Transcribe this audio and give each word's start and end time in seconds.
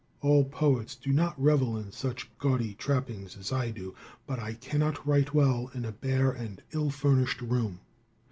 All 0.21 0.45
poets 0.45 0.95
do 0.95 1.13
not 1.13 1.39
revel 1.39 1.77
in 1.77 1.91
such 1.91 2.27
gaudy 2.39 2.73
trappings 2.73 3.37
as 3.37 3.51
I 3.51 3.69
do, 3.69 3.93
but 4.25 4.39
I 4.39 4.55
cannot 4.55 5.05
write 5.05 5.35
well 5.35 5.69
in 5.75 5.85
a 5.85 5.91
bare 5.91 6.31
and 6.31 6.59
ill 6.71 6.89
furnished 6.89 7.39
room. 7.39 7.81